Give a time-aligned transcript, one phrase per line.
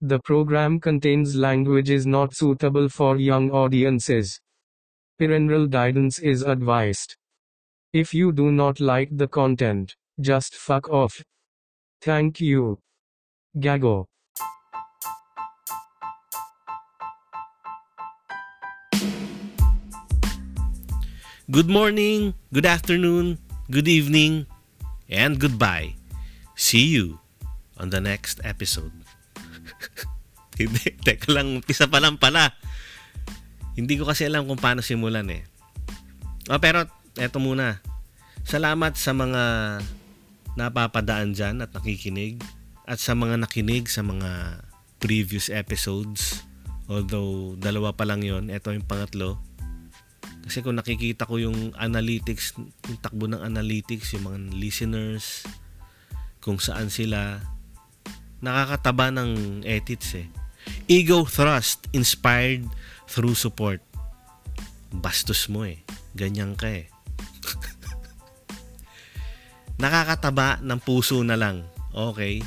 [0.00, 4.38] The program contains languages not suitable for young audiences.
[5.18, 7.16] Parental guidance is advised.
[7.94, 11.22] If you do not like the content, just fuck off.
[12.02, 12.80] Thank you.
[13.56, 14.04] Gago.
[21.44, 23.36] Good morning, good afternoon,
[23.68, 24.48] good evening,
[25.12, 25.92] and goodbye.
[26.56, 27.20] See you
[27.76, 28.96] on the next episode.
[30.56, 32.56] Hindi, teka lang, umpisa pa lang pala.
[33.76, 35.44] Hindi ko kasi alam kung paano simulan eh.
[36.48, 36.88] Oh, pero
[37.20, 37.84] eto muna.
[38.48, 39.44] Salamat sa mga
[40.56, 42.40] napapadaan dyan at nakikinig
[42.88, 44.64] at sa mga nakinig sa mga
[44.96, 46.40] previous episodes.
[46.88, 49.44] Although dalawa pa lang yon, ito yung pangatlo.
[50.44, 55.48] Kasi kung nakikita ko yung analytics, yung takbo ng analytics, yung mga listeners,
[56.44, 57.40] kung saan sila,
[58.44, 60.28] nakakataba ng edits eh.
[60.84, 62.68] Ego thrust, inspired
[63.08, 63.80] through support.
[64.92, 65.80] Bastos mo eh.
[66.12, 66.92] Ganyan ka eh.
[69.82, 71.64] Nakakataba ng puso na lang.
[71.96, 72.44] Okay?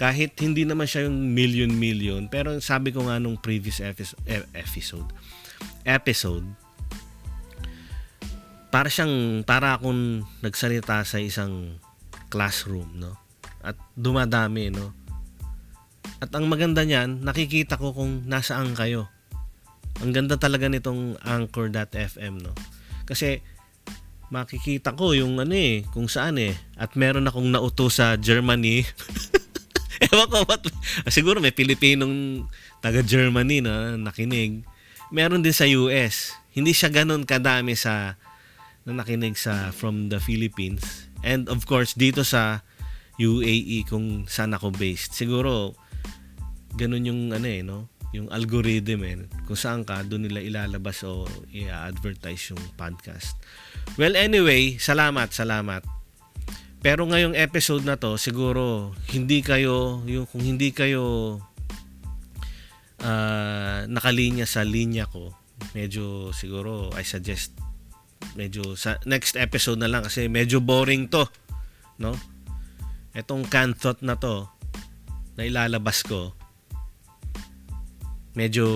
[0.00, 4.18] Kahit hindi naman siya yung million-million, pero sabi ko nga nung previous episode,
[4.56, 5.08] episode,
[5.84, 6.48] episode,
[8.72, 11.76] para siyang para akong nagsalita sa isang
[12.32, 13.20] classroom no?
[13.60, 14.96] At dumadami no?
[16.24, 19.12] At ang maganda niyan nakikita ko kung nasaan kayo.
[20.00, 22.56] Ang ganda talaga nitong anchor.fm no?
[23.04, 23.44] Kasi
[24.32, 26.56] makikita ko yung ano eh kung saan eh.
[26.80, 28.88] At meron akong nauto sa Germany.
[30.08, 30.64] Ewan ko what
[31.12, 32.48] siguro may Pilipinong
[32.80, 34.64] taga Germany na nakinig.
[35.12, 38.16] Meron din sa US hindi siya ganun kadami sa
[38.86, 42.66] na nakinig sa from the Philippines and of course dito sa
[43.20, 45.14] UAE kung saan ako based.
[45.14, 45.76] Siguro
[46.74, 49.16] ganun yung ano eh no, yung algorithm eh
[49.46, 53.38] kung saan ka doon nila ilalabas o i-advertise yung podcast.
[53.94, 55.84] Well anyway, salamat, salamat.
[56.82, 61.38] Pero ngayong episode na to, siguro hindi kayo yung kung hindi kayo
[62.98, 65.30] uh, nakalinya sa linya ko,
[65.78, 67.54] medyo siguro I suggest
[68.38, 71.26] medyo sa next episode na lang kasi medyo boring to
[72.00, 72.16] no?
[73.12, 74.48] Etong canned thought na to
[75.36, 76.32] na ilalabas ko
[78.32, 78.66] medyo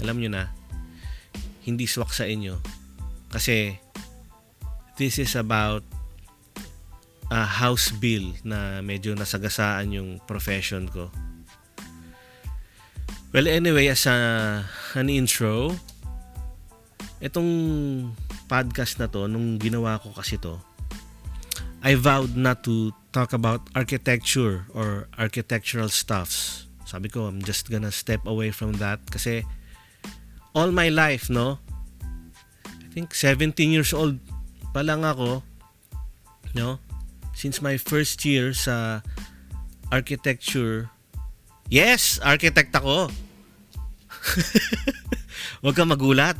[0.00, 0.48] alam nyo na
[1.64, 2.56] hindi swak sa inyo.
[3.28, 3.76] Kasi
[4.96, 5.84] this is about
[7.30, 11.12] a house bill na medyo nasagasaan yung profession ko.
[13.30, 14.18] Well anyway as a,
[14.98, 15.78] an intro
[17.20, 17.52] Itong
[18.48, 20.56] podcast na to, nung ginawa ko kasi to,
[21.84, 26.68] I vowed not to talk about architecture or architectural stuffs.
[26.84, 29.44] Sabi ko, I'm just gonna step away from that kasi
[30.56, 31.60] all my life, no?
[32.64, 34.20] I think 17 years old
[34.72, 35.44] pa lang ako,
[36.56, 36.80] no?
[37.36, 39.00] Since my first year sa
[39.88, 40.90] architecture,
[41.72, 43.08] yes, architect ako.
[45.64, 46.36] Huwag kang magulat.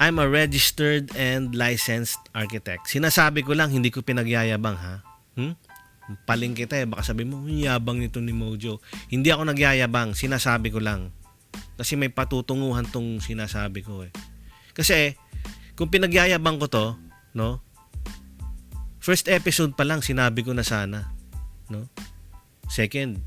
[0.00, 2.88] I'm a registered and licensed architect.
[2.88, 5.04] Sinasabi ko lang, hindi ko pinagyayabang ha.
[5.36, 5.52] Hmm?
[6.24, 8.80] Paling kita eh, baka sabi mo, yabang nito ni Mojo.
[9.12, 11.12] Hindi ako nagyayabang, sinasabi ko lang.
[11.76, 14.12] Kasi may patutunguhan tong sinasabi ko eh.
[14.72, 15.20] Kasi,
[15.76, 16.86] kung pinagyayabang ko to,
[17.36, 17.60] no?
[19.04, 21.12] First episode pa lang, sinabi ko na sana.
[21.68, 21.92] No?
[22.72, 23.20] Second,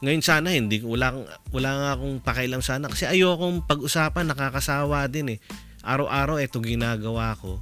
[0.00, 1.12] ngayon sana hindi wala
[1.52, 5.38] wala nga akong pakialam sana kasi ayokong pag-usapan nakakasawa din eh.
[5.84, 7.60] Araw-araw ito ginagawa ko.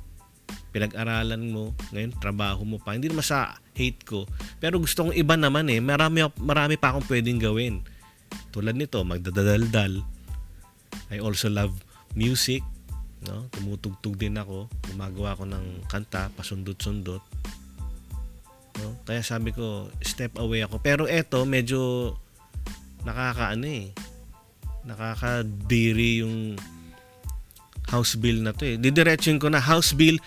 [0.70, 2.94] Pinag-aralan mo, ngayon trabaho mo pa.
[2.94, 3.26] Hindi naman
[3.74, 4.26] hate ko,
[4.58, 5.82] pero gusto kong iba naman eh.
[5.82, 7.82] Marami marami pa akong pwedeng gawin.
[8.54, 10.02] Tulad nito, magdadaldal.
[11.10, 11.74] I also love
[12.14, 12.62] music,
[13.26, 13.50] no?
[13.50, 17.22] Tumutugtog din ako, gumagawa ako ng kanta, pasundot-sundot.
[18.78, 18.94] No?
[19.02, 20.78] Kaya sabi ko, step away ako.
[20.78, 22.14] Pero eto, medyo
[23.08, 23.96] nakakaano eh.
[24.84, 26.60] Nakakadiri yung
[27.88, 28.76] house bill na to eh.
[28.76, 30.20] Didiretsuin ko na house bill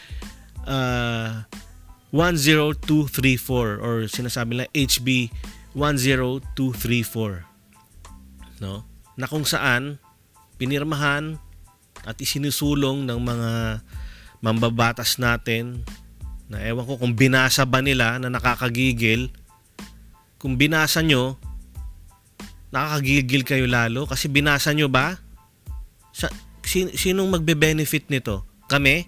[0.66, 1.46] uh,
[2.10, 5.30] 10234 or sinasabi lang HB
[5.78, 7.52] 10234
[8.62, 8.84] no?
[9.18, 10.02] Na kung saan
[10.62, 11.38] pinirmahan
[12.06, 13.52] at isinusulong ng mga
[14.42, 15.86] mambabatas natin
[16.50, 19.30] na ewan ko kung binasa ba nila na nakakagigil.
[20.42, 21.38] Kung binasa nyo
[22.72, 25.20] nakakagigil kayo lalo kasi binasa nyo ba?
[26.16, 26.32] Sa,
[26.64, 28.48] sin, sinong magbe-benefit nito?
[28.72, 29.04] Kami?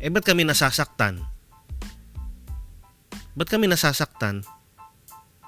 [0.00, 1.20] Eh, ba't kami nasasaktan?
[3.36, 4.44] Ba't kami nasasaktan?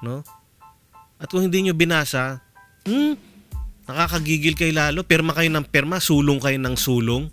[0.00, 0.24] No?
[1.20, 2.40] At kung hindi nyo binasa,
[2.88, 3.14] hmm,
[3.86, 5.04] nakakagigil kayo lalo.
[5.04, 7.28] Pirma kayo ng pirma, sulong kayo ng sulong.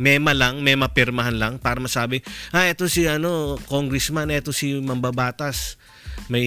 [0.00, 2.24] Mema lang, mema pirmahan lang para masabi,
[2.56, 5.76] ah, eto si ano, congressman, eto si mambabatas.
[6.30, 6.46] May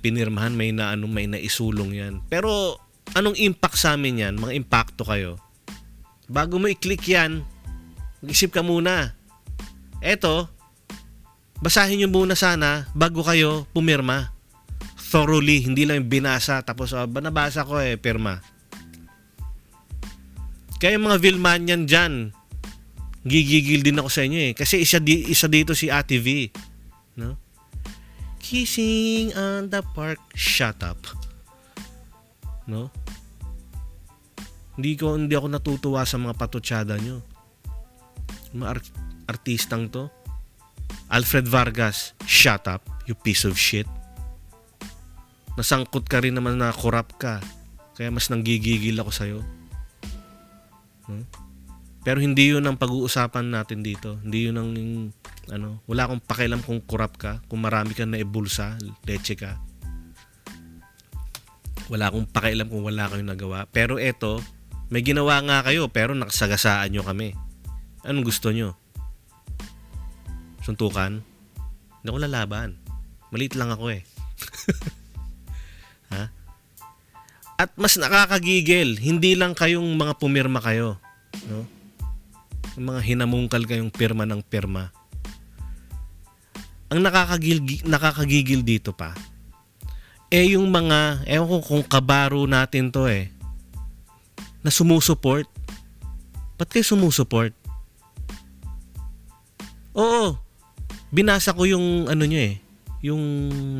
[0.00, 2.14] pinirmahan, may na ano, may naisulong yan.
[2.32, 2.80] Pero
[3.12, 4.34] anong impact sa amin yan?
[4.40, 5.36] Mga impacto kayo.
[6.28, 7.44] Bago mo i-click yan,
[8.20, 9.16] mag-isip ka muna.
[10.04, 10.48] Eto,
[11.60, 14.38] basahin nyo muna sana bago kayo pumirma
[15.08, 18.44] thoroughly, hindi lang binasa tapos uh, nabasa ko eh, pirma.
[20.78, 22.30] Kaya mga Vilmanian dyan,
[23.26, 24.52] gigigil din ako sa inyo eh.
[24.54, 26.52] Kasi isa, di, isa dito si Ate V.
[27.18, 27.34] No?
[28.48, 30.96] Kissing on the park, shut up.
[32.64, 32.88] No?
[34.80, 37.20] Hindi ko hindi ako natutuwa sa mga patutsada nyo.
[38.56, 38.96] Mga art-
[39.28, 40.08] artistang to.
[41.12, 43.84] Alfred Vargas, shut up, you piece of shit
[45.58, 47.42] nasangkot ka rin naman na corrupt ka.
[47.98, 49.38] Kaya mas nanggigigil ako sa'yo.
[51.10, 51.26] Hmm?
[52.06, 54.16] Pero hindi yun ang pag-uusapan natin dito.
[54.22, 54.70] Hindi yun ang,
[55.50, 59.58] ano, wala akong pakialam kung corrupt ka, kung marami kang naibulsa, leche ka.
[61.90, 63.66] Wala akong pakialam kung wala kayong nagawa.
[63.68, 64.40] Pero eto,
[64.88, 67.36] may ginawa nga kayo, pero nakasagasaan nyo kami.
[68.06, 68.78] Anong gusto nyo?
[70.64, 71.20] Suntukan?
[72.00, 72.78] Hindi ako lalaban.
[73.34, 74.02] Maliit lang ako eh.
[76.08, 76.32] Ha?
[77.60, 80.96] At mas nakakagigil, hindi lang kayong mga pumirma kayo,
[81.52, 81.68] no?
[82.78, 84.94] Mga hinamungkal kayong pirma ng pirma.
[86.88, 89.12] Ang nakakagigil, nakakagigil dito pa,
[90.32, 93.28] eh yung mga, ewan ko kung kabaro natin to eh,
[94.64, 95.44] na sumusuport.
[96.56, 97.52] Ba't kayo sumusuport?
[99.92, 100.38] Oo,
[101.12, 102.62] binasa ko yung ano nyo eh,
[103.04, 103.20] yung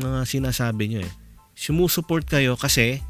[0.03, 1.13] mga sinasabi nyo eh
[1.59, 3.03] sumusuport kayo kasi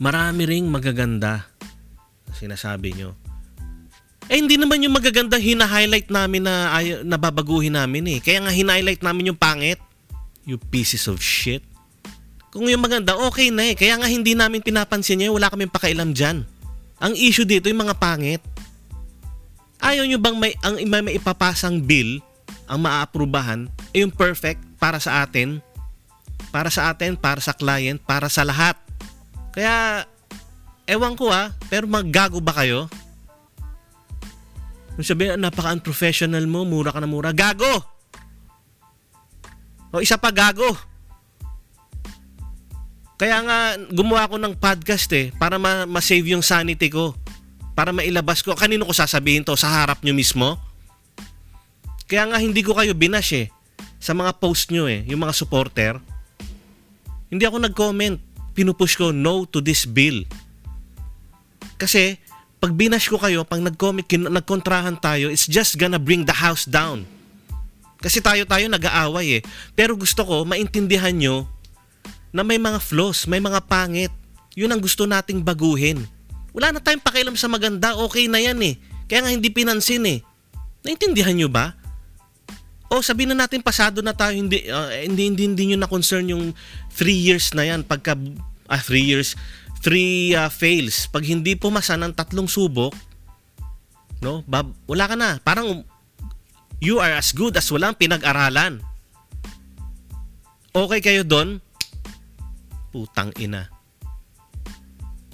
[0.00, 1.44] marami ring magaganda
[2.32, 3.12] sinasabi nyo.
[4.26, 8.18] Eh hindi naman yung magaganda hina-highlight namin na ay, nababaguhin namin eh.
[8.18, 9.78] Kaya nga hina-highlight namin yung pangit.
[10.42, 11.62] You pieces of shit.
[12.50, 13.74] Kung yung maganda, okay na eh.
[13.78, 16.42] Kaya nga hindi namin pinapansin niya, wala kaming pakailam dyan.
[16.98, 18.42] Ang issue dito yung mga pangit.
[19.78, 22.18] Ayaw nyo bang may, ang, may, may ipapasang bill,
[22.66, 25.62] ang maaaprubahan, ay yung perfect para sa atin,
[26.50, 28.74] para sa atin, para sa client, para sa lahat.
[29.54, 30.08] Kaya,
[30.88, 32.90] ewan ko ah, pero maggago ba kayo?
[34.96, 37.36] Kung sabihin, napaka-unprofessional mo, mura ka na mura.
[37.36, 37.84] Gago!
[39.92, 40.72] O isa pa, gago.
[43.16, 43.58] Kaya nga,
[43.92, 47.12] gumawa ako ng podcast eh, para ma- ma-save yung sanity ko.
[47.76, 48.56] Para mailabas ko.
[48.56, 49.52] Kanino ko sasabihin to?
[49.56, 50.56] Sa harap nyo mismo?
[52.08, 53.46] Kaya nga, hindi ko kayo binash eh.
[54.00, 56.00] Sa mga post nyo eh, yung mga supporter.
[57.28, 58.16] Hindi ako nag-comment.
[58.56, 60.24] Pinupush ko no to this bill.
[61.76, 62.16] Kasi
[62.66, 66.66] pag binash ko kayo, pag nag-comment, kin- nagkontrahan tayo, it's just gonna bring the house
[66.66, 67.06] down.
[68.02, 69.42] Kasi tayo-tayo nag-aaway eh.
[69.78, 71.46] Pero gusto ko, maintindihan nyo
[72.34, 74.10] na may mga flaws, may mga pangit.
[74.58, 76.10] Yun ang gusto nating baguhin.
[76.50, 78.74] Wala na tayong pakialam sa maganda, okay na yan eh.
[79.06, 80.18] Kaya nga hindi pinansin eh.
[80.82, 81.78] Naintindihan nyo ba?
[82.90, 86.26] O sabihin na natin pasado na tayo, hindi, uh, hindi, hindi, hindi nyo na concern
[86.26, 86.50] yung
[86.98, 87.86] 3 years na yan.
[87.86, 88.18] Pagka,
[88.66, 89.38] ah 3 years,
[89.86, 91.06] 3 uh, fails.
[91.06, 92.90] Pag hindi pumasa ng tatlong subok,
[94.18, 95.38] no, bab, wala ka na.
[95.46, 95.86] Parang
[96.82, 98.82] you are as good as walang pinag-aralan.
[100.74, 101.62] Okay kayo doon?
[102.90, 103.70] Putang ina.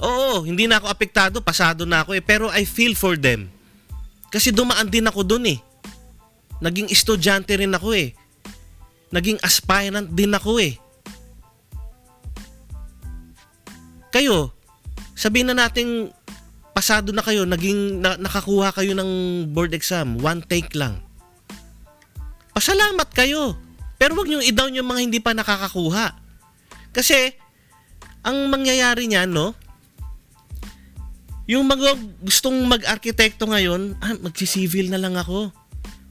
[0.05, 2.23] Oo, hindi na ako apektado, pasado na ako eh.
[2.23, 3.49] Pero I feel for them.
[4.29, 5.59] Kasi dumaan din ako doon eh.
[6.61, 8.13] Naging estudyante rin ako eh.
[9.15, 10.77] Naging aspirant din ako eh.
[14.13, 14.53] Kayo,
[15.17, 16.13] sabihin na natin
[16.77, 19.11] pasado na kayo, naging na, nakakuha kayo ng
[19.53, 21.01] board exam, one take lang.
[22.53, 23.57] Pasalamat kayo.
[23.97, 26.19] Pero wag niyo i-down yung mga hindi pa nakakakuha.
[26.93, 27.33] Kasi
[28.21, 29.57] ang mangyayari niyan, no?
[31.49, 35.51] Yung mga gustong mag-arkitekto ngayon, ah, magsi-civil na lang ako.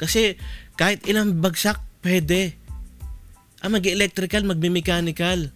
[0.01, 0.35] Kasi
[0.75, 2.57] kahit ilang bagsak, pwede.
[3.61, 5.53] Ah, mag-electrical, magme-mechanical.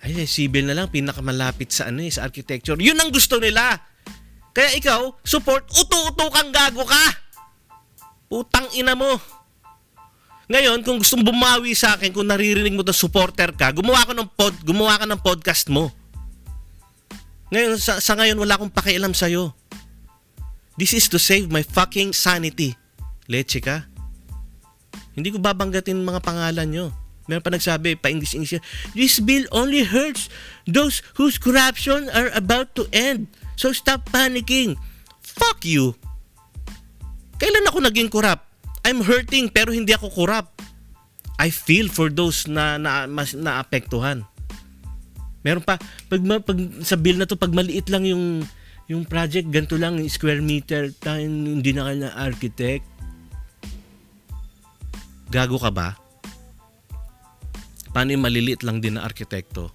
[0.00, 2.80] Ay, civil na lang, pinakamalapit sa ano eh, sa architecture.
[2.80, 3.76] Yun ang gusto nila.
[4.56, 7.04] Kaya ikaw, support, uto-uto kang gago ka.
[8.32, 9.20] Putang ina mo.
[10.50, 14.28] Ngayon, kung gustong bumawi sa akin, kung naririnig mo to supporter ka, gumawa ka ng
[14.34, 15.94] pod, gumawa ka ng podcast mo.
[17.54, 19.54] Ngayon, sa, sa ngayon, wala akong pakialam sa'yo.
[20.74, 22.74] This is to save my fucking sanity.
[23.30, 23.86] Leche ka.
[25.14, 26.86] Hindi ko babanggatin mga pangalan nyo.
[27.30, 28.58] Meron pa nagsabi, pa-English-English,
[28.98, 30.26] This bill only hurts
[30.66, 33.30] those whose corruption are about to end.
[33.54, 34.74] So stop panicking.
[35.22, 35.94] Fuck you.
[37.38, 38.50] Kailan ako naging corrupt?
[38.82, 40.58] I'm hurting pero hindi ako corrupt.
[41.38, 44.26] I feel for those na na mas naapektuhan.
[45.40, 48.44] Meron pa pag, pag sa bill na to pag maliit lang yung
[48.90, 52.84] yung project ganito lang square meter tayo hindi na kanya architect.
[55.30, 55.94] Gago ka ba?
[57.90, 59.74] Paano yung maliliit lang din na arkitekto?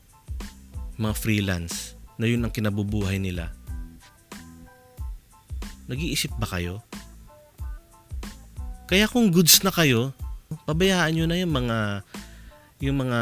[0.96, 3.52] Mga freelance na yun ang kinabubuhay nila.
[5.92, 6.80] Nag-iisip ba kayo?
[8.88, 10.16] Kaya kung goods na kayo,
[10.64, 11.78] pabayaan nyo na yung mga
[12.80, 13.22] yung mga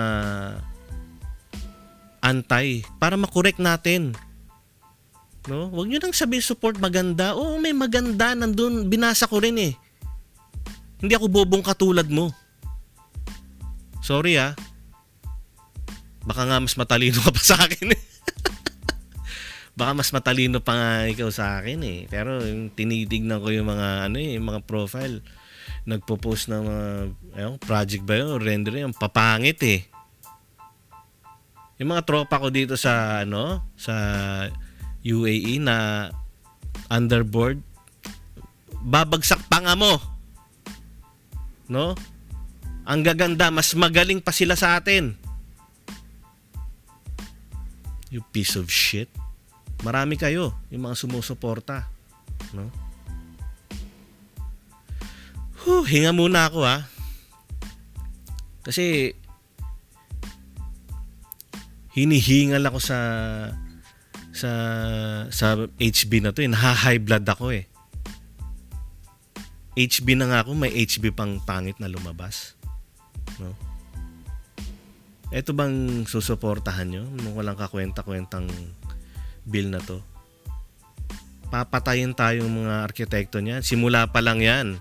[2.23, 4.13] antay para makorek natin.
[5.49, 5.67] No?
[5.73, 7.35] Huwag nyo nang sabihin support maganda.
[7.35, 8.87] Oo, may maganda nandun.
[8.87, 9.73] Binasa ko rin eh.
[11.03, 12.31] Hindi ako bobong katulad mo.
[13.99, 14.55] Sorry ah.
[16.23, 18.01] Baka nga mas matalino ka pa sa akin eh.
[19.77, 21.99] Baka mas matalino pa nga ikaw sa akin eh.
[22.07, 25.19] Pero yung tinitignan ko yung mga ano eh, yung mga profile
[25.83, 26.87] nagpo-post ng mga
[27.35, 29.83] ayun, project ba yun, render yung papangit eh.
[31.81, 33.95] Yung mga tropa ko dito sa ano, sa
[35.03, 36.07] UAE na
[36.87, 37.59] underboard
[38.83, 39.95] babagsak pa nga mo.
[41.71, 41.95] No?
[42.83, 45.15] Ang gaganda, mas magaling pa sila sa atin.
[48.13, 49.09] You piece of shit.
[49.81, 51.89] Marami kayo, yung mga sumusuporta.
[52.53, 52.69] No?
[55.65, 56.85] Huh, hinga muna ako ha.
[58.61, 59.17] Kasi
[61.97, 62.99] hinihingal ako sa
[64.29, 64.51] sa
[65.33, 66.53] sa HB na to eh.
[66.53, 67.65] Naha-high blood ako eh.
[69.73, 72.53] HB na nga ako, may HB pang pangit na lumabas.
[73.41, 73.57] No?
[75.33, 78.45] Ito bang susuportahan nyo nung walang kakwenta-kwentang
[79.49, 79.97] bill na to?
[81.49, 83.65] Papatayin tayong mga arkitekto niyan.
[83.65, 84.77] Simula pa lang yan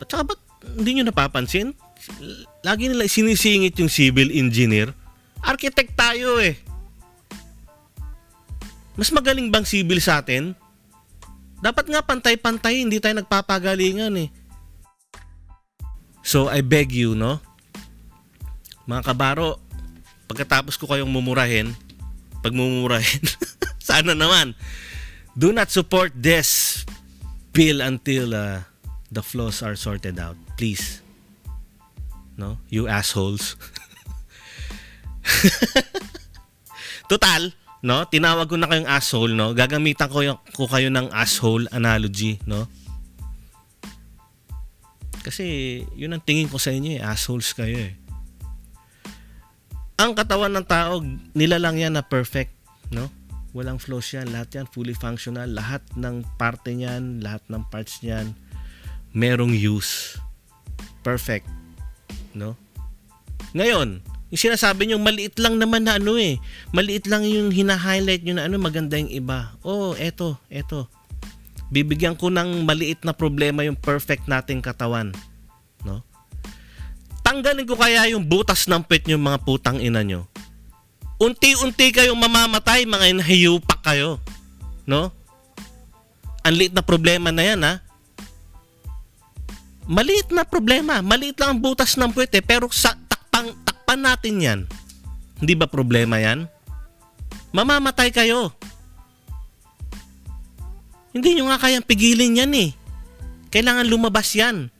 [0.00, 0.40] at saka ba't
[0.80, 1.76] hindi nyo napapansin?
[2.64, 4.96] Lagi nila sinisingit yung civil engineer.
[5.44, 6.56] Architect tayo eh.
[8.96, 10.56] Mas magaling bang civil sa atin?
[11.60, 14.28] Dapat nga pantay-pantay, hindi tayo nagpapagalingan eh.
[16.24, 17.40] So I beg you, no?
[18.88, 19.60] Mga kabaro,
[20.30, 21.74] pagkatapos ko kayong mumurahin,
[22.38, 23.26] pagmumurahin,
[23.82, 24.54] sana naman,
[25.34, 26.82] do not support this
[27.50, 28.62] bill until uh,
[29.10, 30.38] the flaws are sorted out.
[30.54, 31.02] Please.
[32.38, 32.62] No?
[32.70, 33.58] You assholes.
[37.10, 37.50] Total,
[37.82, 38.06] no?
[38.06, 39.50] Tinawag ko na kayong asshole, no?
[39.50, 42.70] Gagamitan ko, yung, ko kayo ng asshole analogy, no?
[45.26, 47.98] Kasi yun ang tingin ko sa inyo eh, assholes kayo eh.
[50.00, 51.04] Ang katawan ng tao,
[51.36, 52.56] nila lang yan na perfect,
[52.88, 53.12] no?
[53.52, 58.32] Walang flaws yan, lahat yan fully functional, lahat ng parte niyan, lahat ng parts niyan
[59.12, 60.18] merong use.
[61.02, 61.46] Perfect.
[62.36, 62.54] No?
[63.56, 66.38] Ngayon, yung sinasabi nyo, maliit lang naman na ano eh.
[66.70, 69.50] Maliit lang yung hina-highlight nyo na ano, maganda yung iba.
[69.66, 70.86] Oh, eto, eto.
[71.70, 75.14] Bibigyan ko ng maliit na problema yung perfect nating katawan.
[77.30, 80.26] Tanggalin ko kaya yung butas ng pet nyo mga putang ina nyo.
[81.22, 84.18] Unti-unti kayong mamamatay, mga inahiyupak kayo.
[84.82, 85.14] No?
[86.42, 87.74] Ang liit na problema na yan ha
[89.90, 91.02] Maliit na problema.
[91.02, 92.44] Maliit lang ang butas ng puwet eh.
[92.46, 94.60] Pero sa takpang, takpan natin yan.
[95.42, 96.46] Hindi ba problema yan?
[97.50, 98.54] Mamamatay kayo.
[101.10, 102.70] Hindi nyo nga kayang pigilin yan eh.
[103.50, 104.70] Kailangan lumabas yan.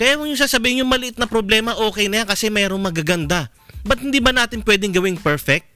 [0.00, 3.52] Kaya kung yung sasabihin yung maliit na problema, okay na yan kasi mayroong magaganda.
[3.84, 5.68] Ba't hindi ba natin pwedeng gawing perfect?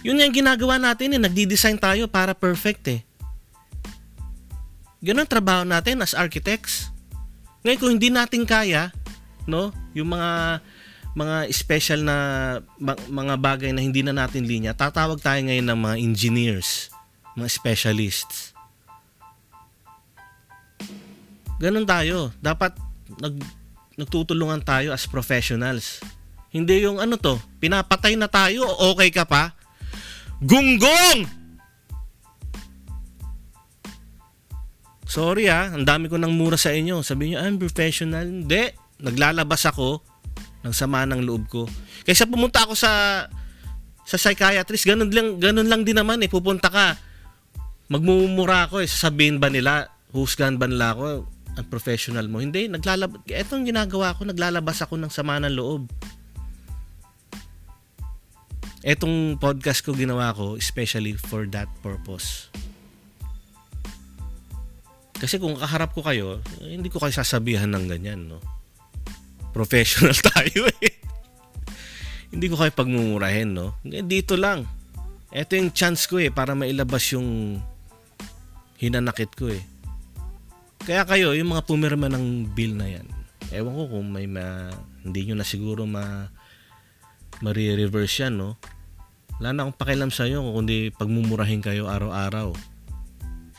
[0.00, 1.20] Yun yung ginagawa natin eh.
[1.20, 3.00] Nagdi-design tayo para perfect eh.
[5.04, 6.88] Ganun trabaho natin as architects.
[7.68, 8.96] Ngayon kung hindi natin kaya,
[9.44, 10.64] no, yung mga
[11.12, 12.16] mga special na
[13.12, 16.88] mga bagay na hindi na natin linya, tatawag tayo ngayon ng mga engineers,
[17.36, 18.55] mga specialists.
[21.56, 22.32] Ganun tayo.
[22.40, 22.76] Dapat
[23.20, 23.34] nag,
[23.96, 26.04] nagtutulungan tayo as professionals.
[26.52, 29.52] Hindi yung ano to, pinapatay na tayo, okay ka pa?
[30.40, 31.46] Gunggong!
[35.06, 37.00] Sorry ah, ang dami ko nang mura sa inyo.
[37.00, 38.26] Sabi niyo, I'm professional.
[38.26, 38.74] Hindi.
[39.00, 40.02] Naglalabas ako
[40.66, 41.62] ng sama ng loob ko.
[42.02, 43.24] Kaysa pumunta ako sa
[44.06, 46.30] sa psychiatrist, ganun lang, ganun lang din naman eh.
[46.30, 46.98] Pupunta ka,
[47.86, 48.88] magmumura ako eh.
[48.90, 52.44] Sasabihin ba nila, husgan ba nila ako, ang professional mo?
[52.44, 55.88] Hindi, naglalabas, eto ang ginagawa ko, naglalabas ako ng sama ng loob.
[58.86, 62.52] Etong podcast ko ginawa ko especially for that purpose.
[65.16, 68.38] Kasi kung kaharap ko kayo, eh, hindi ko kayo sasabihan ng ganyan, no?
[69.56, 70.92] Professional tayo eh.
[72.30, 73.80] hindi ko kayo pagmumurahin, no?
[73.82, 74.68] Dito lang.
[75.32, 77.58] Ito yung chance ko eh para mailabas yung
[78.76, 79.64] hinanakit ko eh.
[80.86, 83.10] Kaya kayo, yung mga pumirma ng bill na yan,
[83.50, 84.70] ewan ko kung may ma,
[85.02, 86.30] hindi nyo na siguro ma,
[87.42, 88.54] ma-reverse yan, no?
[89.42, 92.54] Wala na akong pakialam sa inyo kundi pagmumurahin kayo araw-araw.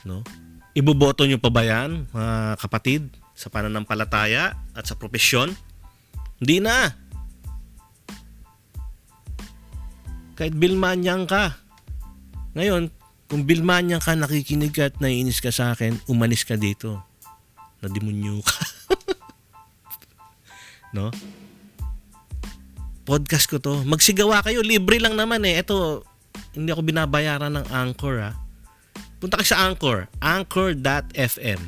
[0.07, 0.24] No?
[0.72, 5.51] Iboboto nyo pa ba yan, mga kapatid, sa pananampalataya at sa propesyon?
[6.39, 6.96] Hindi na.
[10.39, 11.60] Kahit bilmanyang ka.
[12.55, 12.88] Ngayon,
[13.27, 17.06] kung bilmanyang ka, nakikinig ka at naiinis ka sa akin, umalis ka dito.
[17.81, 18.57] Nadimonyo ka.
[20.98, 21.12] no?
[23.07, 23.88] podcast ko to.
[23.88, 25.63] Magsigawa kayo, libre lang naman eh.
[25.63, 26.03] Ito,
[26.60, 28.36] hindi ako binabayaran ng Anchor ha.
[29.24, 31.62] Punta kayo sa Anchor, anchor.fm.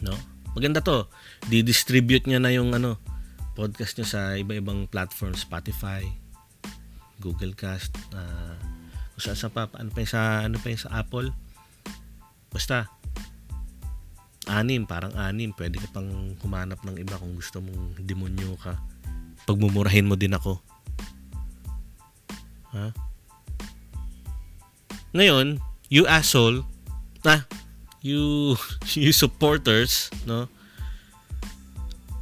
[0.00, 0.16] No?
[0.56, 1.04] Maganda to.
[1.52, 2.96] Di-distribute niya na yung ano,
[3.52, 6.00] podcast niya sa iba-ibang platform, Spotify,
[7.20, 8.56] Google Cast, uh,
[9.14, 11.28] kung saan sa pa, ano pa yung sa, ano pa yung sa Apple.
[12.48, 12.88] Basta,
[14.52, 15.56] anim, parang anim.
[15.56, 18.76] Pwede ka pang humanap ng iba kung gusto mong demonyo ka
[19.44, 20.58] pagmumurahin mo din ako.
[22.72, 22.94] Ha?
[25.12, 25.60] Ngayon,
[25.92, 26.64] you asshole,
[27.20, 27.44] na,
[28.00, 28.54] you,
[28.96, 30.48] you supporters, no?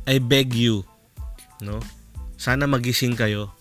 [0.08, 0.82] I beg you,
[1.62, 1.78] no?
[2.40, 3.52] Sana magising kayo.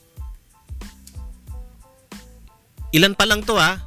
[2.89, 3.77] Ilan pa lang to ha?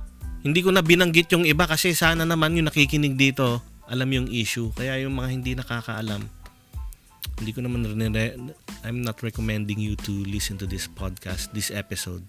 [0.47, 4.71] Hindi ko na binanggit yung iba kasi sana naman yung nakikinig dito alam yung issue.
[4.75, 6.23] Kaya yung mga hindi nakakaalam,
[7.39, 7.87] hindi ko naman
[8.83, 12.27] I'm not recommending you to listen to this podcast, this episode.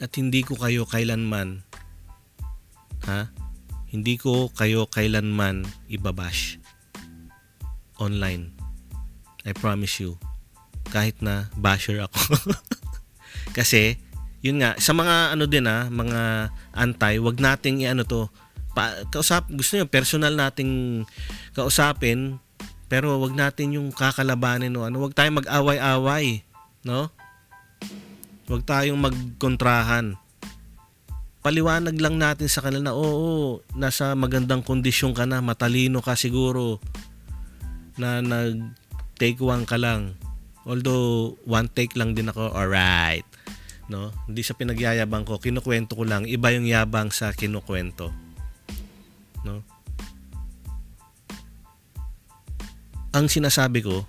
[0.00, 1.64] At hindi ko kayo kailanman
[3.08, 3.30] ha?
[3.88, 6.58] Hindi ko kayo kailanman ibabash
[8.00, 8.50] online.
[9.44, 10.18] I promise you.
[10.90, 12.40] Kahit na basher ako.
[13.56, 14.00] Kasi
[14.44, 18.28] yun nga sa mga ano din ha, mga anti, wag nating iano to
[18.74, 21.06] pa, kausap gusto niyo personal nating
[21.54, 22.42] kausapin
[22.94, 26.44] pero wag natin yung kakalabanin no ano, wag tayong mag-away-away,
[26.84, 27.08] no?
[28.46, 30.20] Wag tayong magkontrahan.
[31.40, 36.80] Paliwanag lang natin sa kanila na oo, nasa magandang kondisyon ka na, matalino ka siguro
[37.98, 38.62] na nag
[39.16, 40.16] take one ka lang.
[40.64, 43.26] Although one take lang din ako, alright.
[43.88, 44.14] No?
[44.24, 48.23] Hindi sa pinagyayabang ko, kinukwento ko lang, iba yung yabang sa kinukwento.
[53.14, 54.02] Ang sinasabi ko,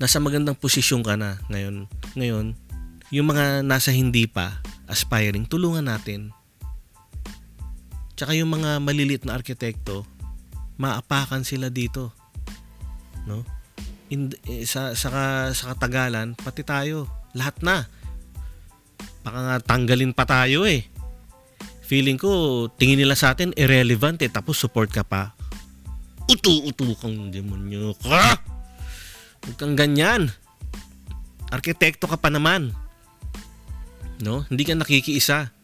[0.00, 1.84] nasa magandang posisyon ka na ngayon.
[2.16, 2.56] Ngayon,
[3.12, 6.32] yung mga nasa hindi pa, aspiring, tulungan natin.
[8.16, 10.08] Tsaka yung mga malilit na arkitekto,
[10.80, 12.16] maapakan sila dito.
[13.28, 13.44] No?
[14.08, 17.04] In, eh, sa, sa, sa katagalan, pati tayo,
[17.36, 17.84] lahat na.
[19.20, 20.88] Baka nga tanggalin pa tayo eh.
[21.84, 25.35] Feeling ko, tingin nila sa atin irrelevant eh, tapos support ka pa
[26.26, 28.38] utu-utu kang demonyo ka.
[29.46, 30.30] Huwag kang ganyan.
[31.50, 32.74] Arkitekto ka pa naman.
[34.18, 34.42] No?
[34.50, 35.54] Hindi ka nakikiisa.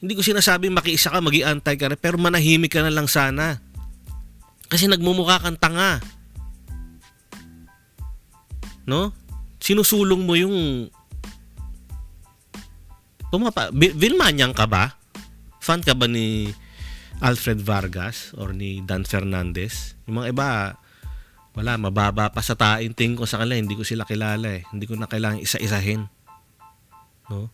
[0.00, 3.60] Hindi ko sinasabing makiisa ka, magi antay ka pero manahimik ka na lang sana.
[4.66, 6.00] Kasi nagmumukha kang tanga.
[8.88, 9.12] No?
[9.60, 10.88] Sinusulong mo yung
[13.30, 14.98] Pumapa, Vilmanyang ka ba?
[15.62, 16.50] Fan ka ba ni
[17.20, 19.94] Alfred Vargas or ni Dan Fernandez.
[20.08, 20.48] Yung mga iba,
[21.52, 24.64] wala, mababa pa sa taing tingin ko sa kanila, hindi ko sila kilala eh.
[24.72, 26.08] Hindi ko na kailangan isa-isahin.
[27.28, 27.52] No?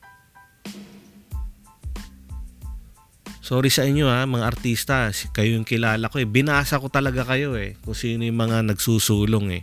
[3.47, 5.07] Sorry sa inyo ha, mga artista.
[5.31, 6.27] Kayo yung kilala ko eh.
[6.27, 7.79] Binasa ko talaga kayo eh.
[7.79, 9.63] Kung sino yung mga nagsusulong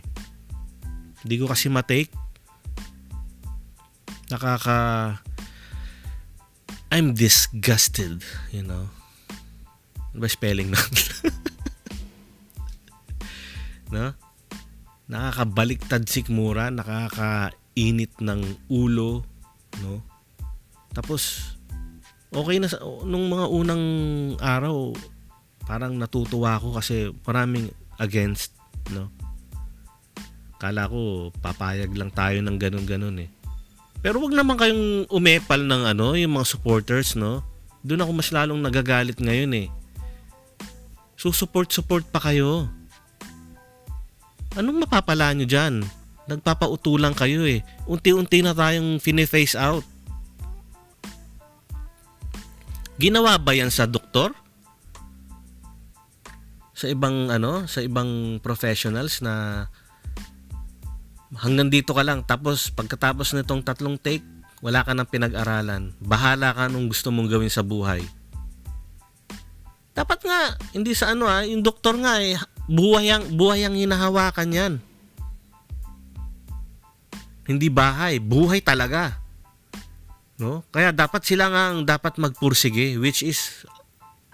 [1.24, 2.12] Hindi ko kasi matake.
[4.32, 5.20] Nakaka...
[6.94, 8.22] I'm disgusted,
[8.54, 8.86] you know.
[10.14, 10.78] Ano ba spelling na?
[13.90, 14.14] no?
[15.10, 19.26] Nakakabaliktad sikmura, nakakainit ng ulo,
[19.82, 20.06] no?
[20.94, 21.54] Tapos
[22.30, 23.84] okay na sa nung mga unang
[24.38, 24.94] araw
[25.66, 28.54] parang natutuwa ako kasi maraming against,
[28.94, 29.10] no?
[30.62, 33.30] Kala ko papayag lang tayo ng ganun-ganun eh.
[33.98, 37.42] Pero wag naman kayong umepal ng ano, yung mga supporters, no?
[37.82, 39.68] Doon ako mas lalong nagagalit ngayon eh.
[41.24, 42.68] Susupport-support pa kayo.
[44.60, 45.80] Anong mapapala nyo dyan?
[46.28, 47.64] Nagpapautulang kayo eh.
[47.88, 49.80] Unti-unti na tayong fine-face out.
[53.00, 54.36] Ginawa ba yan sa doktor?
[56.76, 59.64] Sa ibang ano, sa ibang professionals na
[61.40, 64.28] hanggang dito ka lang tapos pagkatapos nitong tatlong take,
[64.60, 65.96] wala ka nang pinag-aralan.
[66.04, 68.04] Bahala ka nung gusto mong gawin sa buhay.
[69.94, 72.34] Dapat nga, hindi sa ano ah, yung doktor nga eh,
[72.66, 74.72] buhay ang, buhay ang hinahawakan yan.
[77.46, 79.22] Hindi bahay, buhay talaga.
[80.34, 80.66] No?
[80.74, 83.62] Kaya dapat sila nga ang dapat magpursige, which is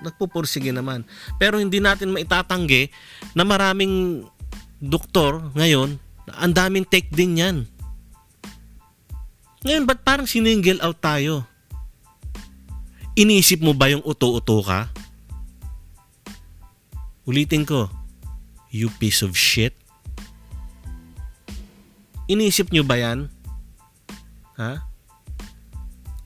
[0.01, 1.05] nagpupursige naman.
[1.37, 2.89] Pero hindi natin maitatanggi
[3.37, 4.25] na maraming
[4.81, 6.01] doktor ngayon,
[6.33, 7.57] ang daming take din yan.
[9.61, 11.45] Ngayon, ba't parang siningle out tayo?
[13.13, 14.89] Inisip mo ba yung uto-uto ka?
[17.29, 17.93] Ulitin ko,
[18.73, 19.77] you piece of shit.
[22.31, 23.27] Inisip nyo ba yan?
[24.57, 24.73] Ha?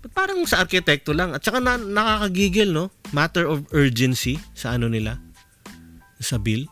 [0.04, 1.33] Ba't parang sa arkitekto lang?
[1.33, 2.92] At saka na, nakakagigil, no?
[3.16, 5.16] Matter of urgency sa ano nila?
[6.20, 6.68] Sa bill.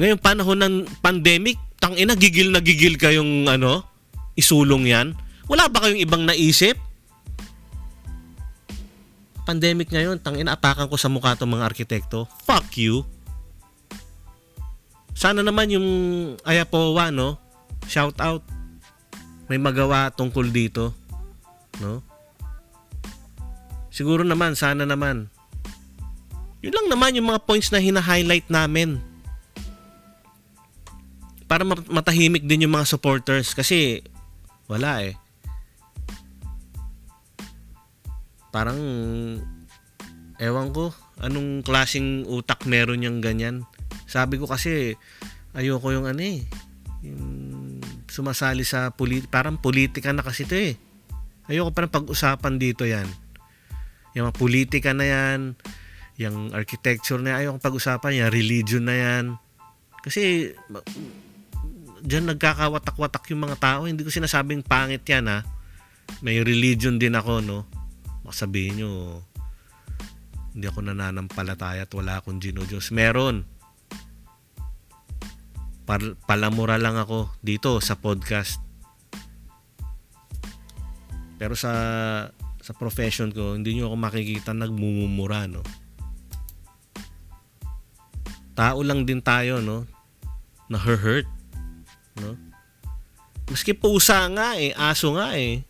[0.00, 3.84] Ngayon, panahon ng pandemic, tangina, gigil na gigil kayong ano?
[4.34, 5.14] Isulong yan?
[5.46, 6.80] Wala ba kayong ibang naisip?
[9.44, 12.24] Pandemic ngayon, tangina, apakan ko sa mukha itong mga arkitekto.
[12.48, 13.04] Fuck you.
[15.14, 15.88] Sana naman yung
[16.42, 17.38] Ayapowa, no?
[17.86, 18.42] Shout out.
[19.46, 20.90] May magawa tungkol dito.
[21.78, 22.02] No?
[23.94, 25.30] Siguro naman, sana naman.
[26.64, 28.98] Yun lang naman yung mga points na hina-highlight namin.
[31.46, 33.54] Para matahimik din yung mga supporters.
[33.54, 34.02] Kasi,
[34.66, 35.14] wala eh.
[38.50, 38.80] Parang,
[40.40, 40.90] ewan ko,
[41.22, 43.62] anong klasing utak meron niyang ganyan.
[44.14, 44.94] Sabi ko kasi,
[45.58, 46.46] ayoko yung ano eh,
[47.02, 47.26] yung
[48.06, 50.78] sumasali sa polit parang politika na kasi to eh.
[51.50, 53.10] Ayoko pa ng pag-usapan dito yan.
[54.14, 55.58] Yung politika na yan,
[56.14, 59.24] yung architecture na yan, ayoko pag-usapan, yung religion na yan.
[59.98, 60.54] Kasi,
[62.06, 63.90] dyan nagkakawatak-watak yung mga tao.
[63.90, 65.42] Hindi ko sinasabing pangit yan ha.
[66.22, 67.66] May religion din ako, no?
[68.22, 68.90] Makasabihin nyo,
[70.54, 72.94] hindi ako nananampalataya at wala akong Gino Diyos.
[72.94, 73.53] Meron.
[75.84, 78.60] Pal- palamura lang ako dito sa podcast.
[81.36, 81.72] Pero sa
[82.64, 85.60] sa profession ko, hindi nyo ako makikita nagmumura, no?
[88.56, 89.84] Tao lang din tayo, no?
[90.72, 91.28] Na hurt,
[92.16, 92.32] no?
[93.52, 95.60] Maski pusa nga eh, aso nga eh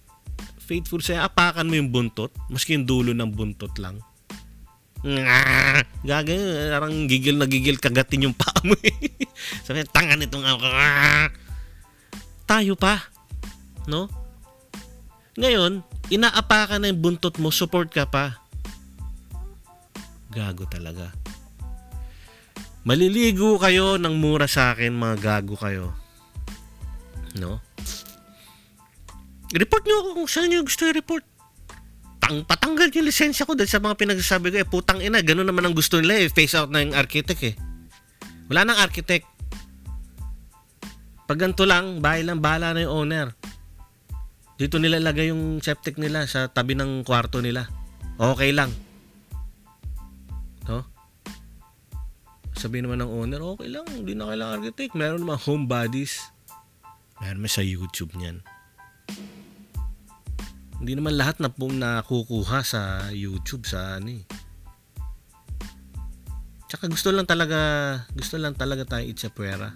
[0.65, 4.01] faithful sa'yo, apakan mo yung buntot, maski yung dulo ng buntot lang.
[5.05, 8.97] Gagawin, parang gigil na gigil, kagatin yung paa mo eh.
[9.69, 10.65] Sabi, tangan itong ako.
[12.49, 13.05] Tayo pa.
[13.85, 14.09] No?
[15.37, 18.41] Ngayon, inaapakan na yung buntot mo, support ka pa.
[20.33, 21.13] Gago talaga.
[22.85, 25.93] Maliligo kayo ng mura sa akin, mga gago kayo.
[27.37, 27.61] No?
[29.55, 31.34] report nyo ako kung saan nyo gusto i-report.
[32.25, 35.69] Tang, patanggal yung lisensya ko dahil sa mga pinagsasabi ko, eh, putang ina, ganun naman
[35.69, 37.55] ang gusto nila eh, face out na yung architect eh.
[38.49, 39.29] Wala nang architect.
[41.29, 43.37] Pag ganito lang, bahay lang, bahala na yung owner.
[44.57, 47.69] Dito nila lagay yung septic nila sa tabi ng kwarto nila.
[48.17, 48.73] Okay lang.
[50.65, 50.89] No?
[52.57, 54.97] Sabi naman ng owner, okay lang, hindi na kailangan architect.
[54.97, 56.25] Meron naman home bodies.
[57.21, 58.41] Meron naman sa YouTube niyan.
[60.81, 64.25] Hindi naman lahat na pong nakukuha sa YouTube sa ano eh.
[66.67, 67.59] Tsaka gusto lang talaga,
[68.11, 69.71] gusto lang talaga tayo itsapuera.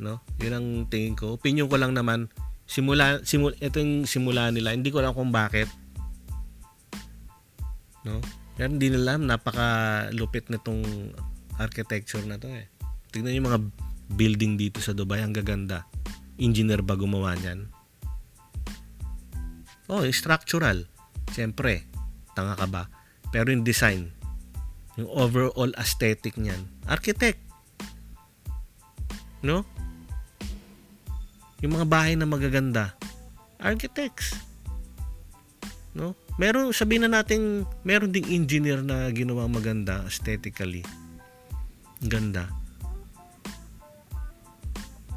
[0.00, 0.24] No?
[0.40, 1.36] Yun ang tingin ko.
[1.36, 2.32] Opinion ko lang naman,
[2.64, 4.72] simula, simula, ito yung simula nila.
[4.72, 5.68] Hindi ko alam kung bakit.
[8.08, 8.24] No?
[8.56, 11.12] Pero hindi nila alam, napaka-lupit nitong
[11.60, 12.72] architecture na to eh.
[13.12, 13.60] Tingnan yung mga
[14.16, 15.84] building dito sa Dubai, ang gaganda.
[16.40, 17.68] Engineer ba gumawa niyan?
[19.90, 20.86] Oh, structural.
[21.34, 21.86] Siyempre,
[22.36, 22.86] tanga ka ba?
[23.32, 24.12] Pero yung design,
[25.00, 27.40] yung overall aesthetic niyan, architect.
[29.40, 29.66] No?
[31.64, 32.94] Yung mga bahay na magaganda,
[33.58, 34.36] architects.
[35.96, 36.14] No?
[36.36, 40.84] Meron, sabihin na natin, meron ding engineer na ginawa maganda aesthetically.
[42.02, 42.48] Ganda.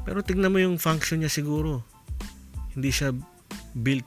[0.06, 1.82] Pero tignan mo yung function niya siguro.
[2.76, 3.10] Hindi siya
[3.74, 4.06] built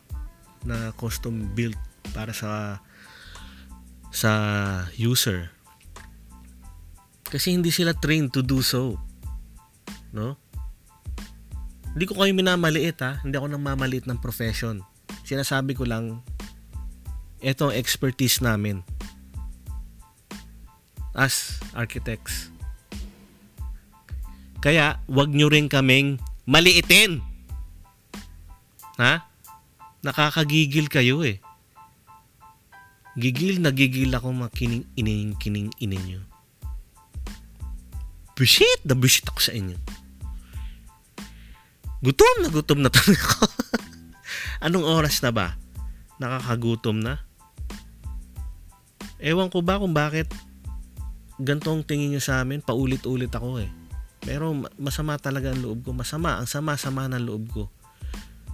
[0.65, 1.77] na custom built
[2.11, 2.81] para sa
[4.09, 4.31] sa
[4.97, 5.53] user.
[7.29, 8.97] Kasi hindi sila trained to do so.
[10.09, 10.33] No?
[11.93, 13.21] Hindi ko kayo minamaliit ha.
[13.21, 14.81] Hindi ako nang mamaliit ng profession.
[15.21, 16.25] Sinasabi ko lang,
[17.39, 18.81] ito ang expertise namin
[21.13, 22.49] as architects.
[24.59, 27.23] Kaya, wag nyo rin kaming maliitin.
[28.99, 29.28] Ha?
[29.99, 31.43] Nakakagigil kayo eh.
[33.19, 36.21] Gigil na gigil ako makining ining kining inin nyo.
[38.87, 39.75] Na bisit ako sa inyo.
[41.99, 43.43] Gutom na gutom na talaga ako.
[44.63, 45.59] Anong oras na ba?
[46.19, 47.19] Nakakagutom na?
[49.19, 50.31] Ewan ko ba kung bakit
[51.39, 53.67] gantong tingin nyo sa amin, paulit-ulit ako eh.
[54.23, 55.91] Pero masama talaga ang loob ko.
[55.91, 57.63] Masama, ang sama-sama ng loob ko.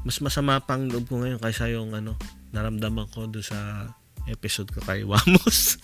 [0.05, 2.13] Mas masama pang loob ko ngayon kaysa yung ano,
[2.53, 3.89] naramdaman ko do sa
[4.29, 5.81] episode ko kay Wamos.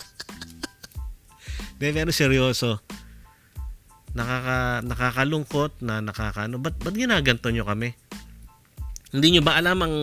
[1.82, 2.78] De, pero seryoso.
[4.14, 6.62] Nakaka, nakakalungkot na nakakaano.
[6.62, 7.98] Ba't, ba't ginaganto nyo kami?
[9.10, 9.94] Hindi nyo ba alam ang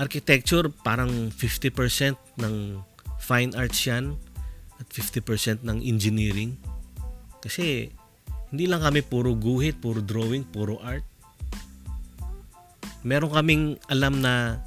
[0.00, 2.54] architecture parang 50% ng
[3.20, 4.16] fine arts yan
[4.80, 6.56] at 50% ng engineering?
[7.44, 7.92] Kasi
[8.48, 11.04] hindi lang kami puro guhit, puro drawing, puro art.
[13.06, 14.62] Meron kaming alam na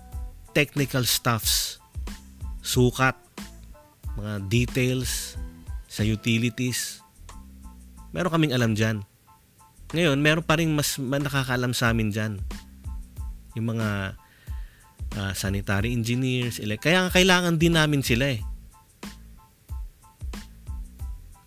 [0.55, 1.79] technical stuffs,
[2.63, 3.15] sukat,
[4.15, 5.35] mga details
[5.91, 7.01] sa utilities,
[8.11, 9.07] Meron kaming alam dyan.
[9.91, 12.39] Ngayon, meron pa rin mas nakakaalam sa amin dyan.
[13.55, 14.19] Yung mga
[15.15, 16.59] uh, sanitary engineers.
[16.79, 18.43] Kaya nga kailangan din namin sila eh.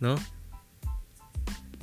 [0.01, 0.17] No?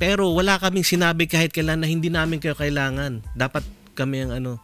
[0.02, 3.22] Pero wala kaming sinabi kahit kailan na hindi namin kayo kailangan.
[3.38, 4.58] Dapat kami ang ano.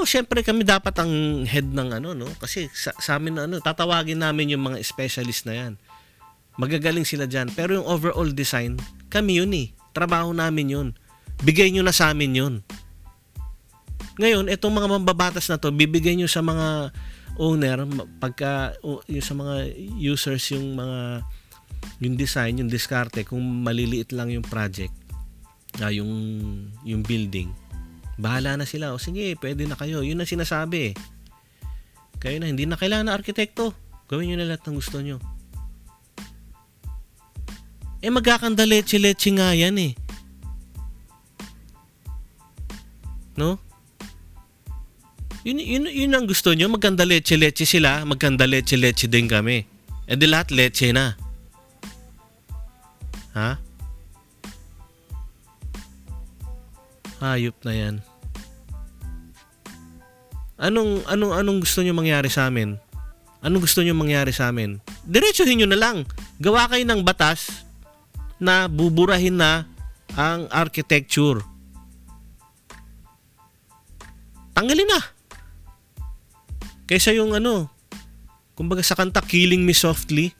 [0.00, 2.24] Oh, syempre kami dapat ang head ng ano, no?
[2.40, 5.72] Kasi sa, sa amin ano, tatawagin namin yung mga specialist na 'yan.
[6.56, 7.52] Magagaling sila dyan.
[7.52, 8.80] Pero yung overall design,
[9.12, 9.76] kami yun eh.
[9.92, 10.88] Trabaho namin yun.
[11.44, 12.54] Bigay nyo na sa amin yun.
[14.16, 16.96] Ngayon, itong mga mambabatas na to, bibigay nyo sa mga
[17.36, 17.84] owner,
[18.20, 19.68] pagka yung sa mga
[20.00, 21.24] users, yung mga
[22.00, 24.92] yung design, yung diskarte, kung maliliit lang yung project,
[25.80, 26.08] uh, yung,
[26.84, 27.52] yung building,
[28.20, 28.92] bahala na sila.
[28.92, 30.04] O sige, pwede na kayo.
[30.04, 30.92] Yun ang sinasabi.
[32.20, 33.72] Kayo na, hindi na kailangan na arkitekto.
[34.06, 35.16] Gawin nyo na lahat ng gusto nyo.
[38.00, 39.92] Eh magkakanda leche-leche nga yan eh.
[43.36, 43.60] No?
[45.44, 49.64] Yun, yun, yun ang gusto nyo, magkanda leche-leche sila, magkanda leche-leche din kami.
[50.04, 51.16] Eh di lahat leche na.
[53.32, 53.56] Ha?
[57.20, 57.94] Hayop na yan.
[60.60, 62.76] Anong anong anong gusto niyo mangyari sa amin?
[63.40, 64.76] Anong gusto niyo mangyari sa amin?
[65.08, 66.04] Diretsuhin niyo na lang.
[66.36, 67.64] Gawa kayo ng batas
[68.36, 69.64] na buburahin na
[70.12, 71.40] ang architecture.
[74.52, 75.00] Tanggalin na.
[76.84, 77.72] Kaysa yung ano,
[78.52, 80.36] kumbaga sa kanta Killing Me Softly,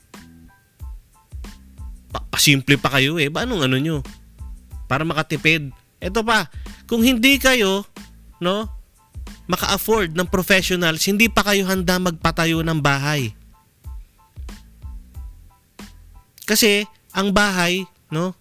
[2.13, 3.33] pa pasimple pa kayo eh.
[3.33, 3.97] Ba anong ano nyo?
[4.85, 5.73] Para makatipid.
[5.97, 6.45] Ito pa,
[6.85, 7.87] kung hindi kayo,
[8.37, 8.80] no,
[9.51, 13.35] maka-afford ng professionals, hindi pa kayo handa magpatayo ng bahay.
[16.47, 18.31] Kasi, ang bahay, no?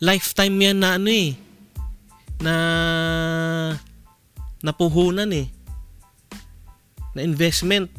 [0.00, 1.36] Lifetime yan na ano eh.
[2.40, 2.54] Na
[4.64, 5.52] napuhunan eh.
[7.12, 7.92] Na investment.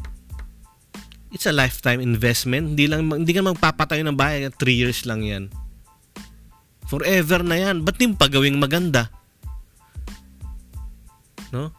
[1.30, 2.74] It's a lifetime investment.
[2.74, 5.44] Hindi lang hindi ka magpapatayo ng bahay 3 years lang 'yan.
[6.90, 7.86] Forever na 'yan.
[7.86, 9.08] Ba't di mo pa gawing maganda?
[11.52, 11.70] No?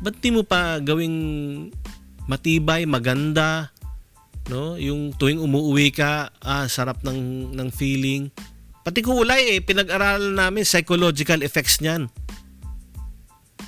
[0.00, 1.16] Ba't di mo pa gawing
[2.28, 3.72] matibay, maganda,
[4.48, 4.80] no?
[4.80, 8.32] Yung tuwing umuwi ka, ah, sarap ng ng feeling.
[8.84, 12.08] Pati kulay eh, pinag-aralan namin psychological effects niyan.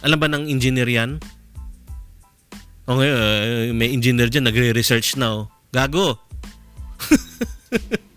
[0.00, 1.20] Alam ba ng engineer yan?
[2.88, 5.52] O ngayon, uh, may engineer dyan, nagre-research na oh.
[5.70, 6.16] Gago.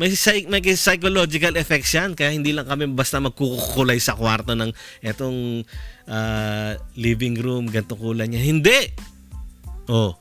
[0.00, 0.08] may,
[0.48, 2.16] may psychological effects yan.
[2.16, 4.72] Kaya hindi lang kami basta magkukulay sa kwarto ng
[5.04, 5.60] etong
[6.08, 8.40] uh, living room, ganito kulay niya.
[8.40, 8.80] Hindi!
[9.92, 10.16] Oh.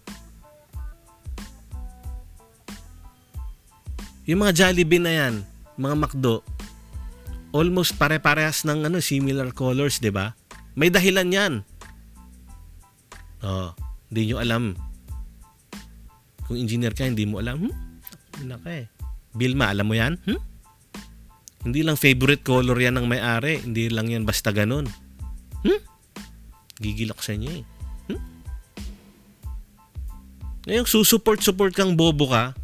[4.27, 5.33] Yung mga Jollibee na yan,
[5.79, 6.43] mga McDo,
[7.55, 10.35] almost pare-parehas ng ano, similar colors, 'di ba?
[10.77, 11.53] May dahilan 'yan.
[13.41, 13.71] Oh,
[14.11, 14.63] hindi nyo alam.
[16.45, 17.63] Kung engineer ka, hindi mo alam.
[17.63, 17.73] Hmm?
[18.67, 18.98] Eh.
[19.39, 20.19] Bilma, alam mo 'yan?
[20.27, 20.43] Hmm?
[21.63, 23.63] Hindi lang favorite color yan ng may-ari.
[23.63, 24.87] Hindi lang yan basta ganun.
[25.63, 25.79] Hmm?
[26.79, 27.63] Gigil ako sa inyo eh.
[28.07, 28.21] Hmm?
[30.67, 32.55] Ngayon, susupport-support kang bobo ka.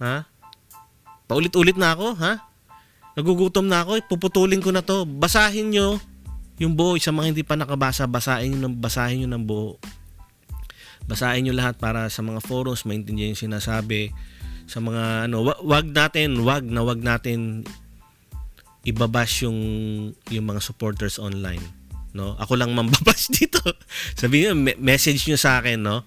[0.00, 0.28] Ha?
[1.24, 2.44] Paulit-ulit na ako, ha?
[3.16, 5.08] Nagugutom na ako, puputulin ko na to.
[5.08, 6.00] Basahin nyo
[6.60, 7.00] yung buo.
[7.00, 9.80] Sa mga hindi pa nakabasa, basahin nyo, ng, basahin nyo ng buo.
[11.08, 14.12] Basahin nyo lahat para sa mga forums, maintindihan yung sinasabi.
[14.70, 17.66] Sa mga ano, wa- wag natin, wag na wag natin
[18.86, 19.58] ibabash yung
[20.30, 21.80] yung mga supporters online
[22.14, 22.34] no?
[22.38, 23.62] Ako lang mambabash dito.
[24.14, 26.06] Sabihin nyo, me- message nyo sa akin no?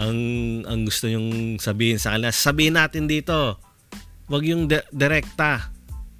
[0.00, 0.18] Ang
[0.64, 3.60] ang gusto nyong sabihin sa kanila sabihin natin dito
[4.32, 5.68] wag yung de- direkta.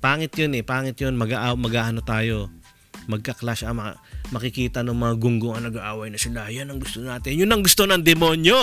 [0.02, 1.14] Pangit yun eh pangit yun.
[1.16, 2.50] Mag mag-ano tayo
[3.02, 3.98] magka-clash ah, maka-
[4.30, 6.46] makikita ng mga gunggungan nag-aaway na sila.
[6.52, 7.34] Yan ang gusto natin.
[7.34, 8.60] Yun ang gusto ng demonyo.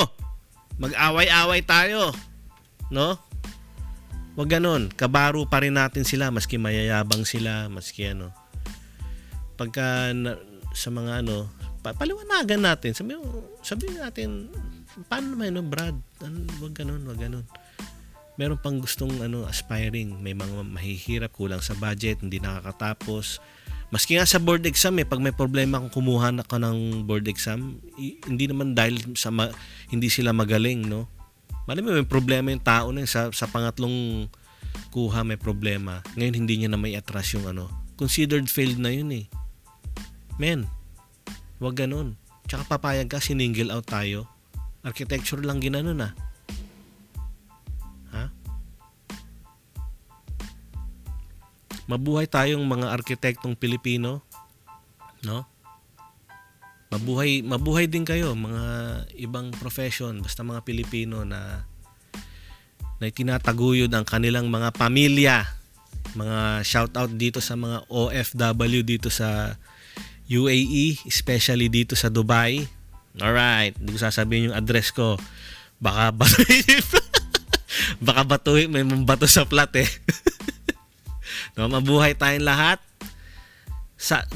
[0.80, 2.16] Mag-away-away tayo
[2.90, 3.30] no
[4.40, 4.88] Wag ganun.
[4.88, 8.32] Kabaro pa rin natin sila maski mayayabang sila, maski ano.
[9.60, 10.40] Pagka na,
[10.72, 11.52] sa mga ano,
[11.84, 12.96] pa, paliwanagan natin.
[12.96, 13.20] Sabi,
[13.60, 14.48] sabi natin,
[15.12, 16.00] paano naman no, Brad?
[16.24, 17.44] Ano, wag ganun, wag ganun.
[18.40, 20.24] Meron pang gustong ano, aspiring.
[20.24, 23.44] May mga mahihirap, kulang sa budget, hindi nakakatapos.
[23.92, 27.28] Maski nga sa board exam eh, pag may problema kung kumuha na ka ng board
[27.28, 29.52] exam, hindi naman dahil sa ma-
[29.92, 31.12] hindi sila magaling, no?
[31.70, 34.26] Mo, may problema yung tao na sa, sa pangatlong
[34.90, 36.02] kuha may problema.
[36.18, 37.70] Ngayon hindi niya na may atras yung ano.
[37.94, 39.26] Considered failed na yun eh.
[40.42, 40.66] Men,
[41.62, 42.18] wag ganun.
[42.50, 44.26] Tsaka papayag ka, siningle out tayo.
[44.82, 46.14] Architecture lang ginanon ah.
[48.18, 48.34] Ha?
[51.86, 54.26] Mabuhay tayong mga arkitektong Pilipino.
[55.22, 55.46] No?
[56.90, 58.64] Mabuhay, mabuhay din kayo, mga
[59.22, 61.70] ibang profession, basta mga Pilipino na
[63.00, 65.48] na tinataguyod ang kanilang mga pamilya.
[66.18, 69.56] Mga shout out dito sa mga OFW dito sa
[70.28, 72.68] UAE, especially dito sa Dubai.
[73.18, 75.16] Alright, hindi ko sasabihin yung address ko.
[75.80, 76.84] Baka batuhin.
[78.04, 79.88] Baka batuhin, may mambato sa plat eh.
[81.56, 82.84] no, mabuhay tayong lahat.
[83.96, 84.28] Sa,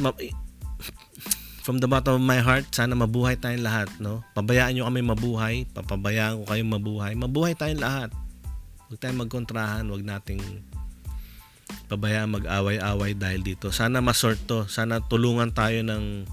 [1.63, 4.19] from the bottom of my heart, sana mabuhay tayong lahat, no?
[4.35, 7.15] Pabayaan nyo kami mabuhay, papabayaan ko kayong mabuhay.
[7.15, 8.11] Mabuhay tayong lahat.
[8.91, 10.43] Huwag tayong magkontrahan, huwag nating
[11.87, 13.71] pabayaan mag-away-away dahil dito.
[13.71, 14.67] Sana masort to.
[14.67, 16.27] Sana tulungan tayo ng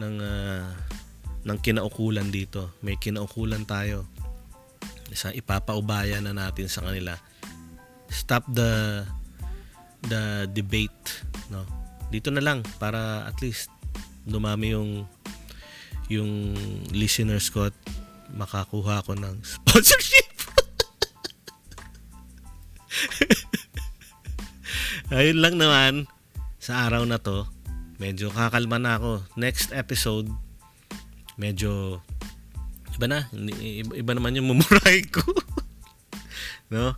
[0.00, 0.64] ng ah,
[1.44, 2.72] ng kinaukulan dito.
[2.80, 4.08] May kinaukulan tayo.
[5.12, 7.20] Sa ipapaubaya na natin sa kanila.
[8.08, 9.04] Stop the
[10.08, 11.20] the debate,
[11.52, 11.68] no?
[12.08, 13.68] Dito na lang para at least
[14.26, 15.06] dumami yung
[16.12, 16.52] yung
[16.92, 17.76] listeners ko at
[18.32, 20.28] makakuha ko ng sponsorship.
[25.12, 26.08] Ayun lang naman
[26.56, 27.44] sa araw na to.
[28.00, 29.20] Medyo kakalma na ako.
[29.36, 30.26] Next episode,
[31.36, 32.00] medyo
[32.96, 33.20] iba na.
[33.92, 35.22] Iba, naman yung mumuray ko.
[36.72, 36.96] no?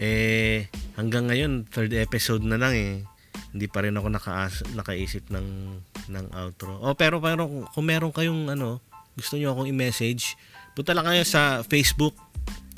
[0.00, 2.94] Eh, hanggang ngayon, third episode na lang eh.
[3.52, 5.46] Hindi pa rin ako nakaas, nakaisip ng,
[6.08, 6.80] ng outro.
[6.80, 8.80] Oh, pero, pero kung- meron kayong ano,
[9.12, 10.40] gusto nyo akong i-message,
[10.72, 12.16] punta lang kayo sa Facebook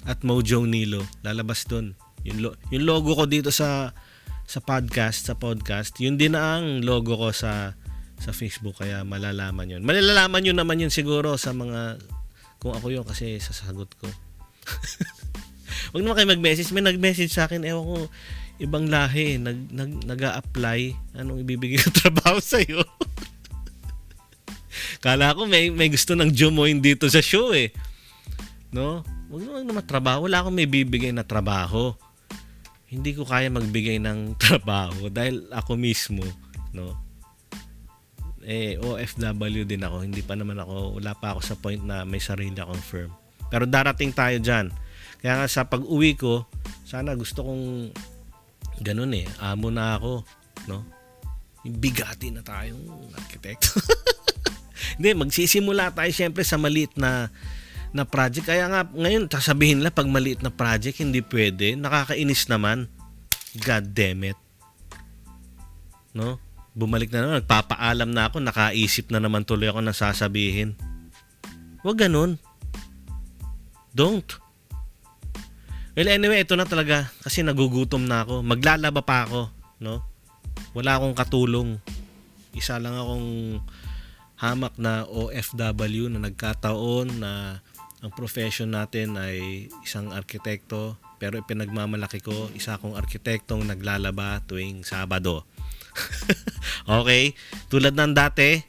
[0.04, 1.06] at Mojo Nilo.
[1.22, 1.94] Lalabas doon.
[2.26, 3.94] Yung, lo- yung logo ko dito sa
[4.44, 7.72] sa podcast, sa podcast, yun din ang logo ko sa
[8.20, 9.82] sa Facebook kaya malalaman yun.
[9.84, 11.96] Malalaman yun naman yun siguro sa mga
[12.60, 14.08] kung ako yun kasi sasagot ko.
[15.92, 16.72] Huwag naman kayo mag-message.
[16.72, 17.96] May nag-message sa akin, ewan ko,
[18.62, 20.94] ibang lahi, nag, nag, nag-a-apply.
[21.18, 22.82] Anong ibibigay ko trabaho sa'yo?
[25.04, 27.74] Kala ko may, may gusto ng Jomoin dito sa show eh.
[28.72, 29.04] No?
[29.28, 30.24] Huwag naman naman trabaho.
[30.26, 31.92] Wala akong may bibigay na trabaho.
[32.88, 36.22] Hindi ko kaya magbigay ng trabaho dahil ako mismo,
[36.70, 36.94] no?
[38.44, 40.04] Eh, OFW din ako.
[40.04, 43.10] Hindi pa naman ako, wala pa ako sa point na may sarili akong firm.
[43.48, 44.68] Pero darating tayo dyan.
[45.24, 46.44] Kaya nga sa pag-uwi ko,
[46.84, 47.96] sana gusto kong
[48.82, 49.26] ganun eh.
[49.42, 50.24] Amo na ako,
[50.70, 50.86] no?
[51.64, 53.80] Bigati na tayong arkitekto.
[54.98, 57.32] Hindi, magsisimula tayo syempre sa maliit na
[57.94, 58.50] na project.
[58.50, 61.78] Kaya nga, ngayon, sasabihin nila pag maliit na project, hindi pwede.
[61.78, 62.90] Nakakainis naman.
[63.54, 64.38] God damn it.
[66.10, 66.42] No?
[66.74, 70.74] Bumalik na naman, nagpapaalam na ako, nakaisip na naman tuloy ako ng sasabihin.
[71.86, 72.34] Huwag ganun.
[73.94, 74.26] Don't.
[75.94, 77.06] Well, anyway, ito na talaga.
[77.22, 78.42] Kasi nagugutom na ako.
[78.42, 79.46] Maglalaba pa ako.
[79.78, 80.02] No?
[80.74, 81.78] Wala akong katulong.
[82.50, 83.62] Isa lang akong
[84.34, 87.62] hamak na OFW na nagkataon na
[88.02, 95.46] ang profession natin ay isang arkitekto pero ipinagmamalaki ko isa akong arkitektong naglalaba tuwing Sabado.
[97.00, 97.32] okay?
[97.70, 98.60] Tulad ng dati,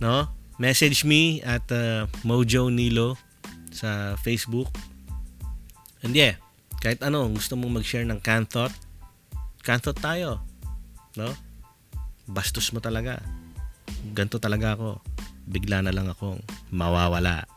[0.00, 0.32] no?
[0.56, 3.20] Message me at uh, Mojo Nilo
[3.68, 4.72] sa Facebook.
[6.02, 6.40] And yeah,
[6.84, 8.68] kahit ano, gusto mong mag-share ng canthot,
[9.64, 10.44] canthot tayo.
[11.16, 11.32] No?
[12.28, 13.24] Bastos mo talaga.
[14.12, 15.00] Ganto talaga ako.
[15.48, 17.48] Bigla na lang akong mawawala.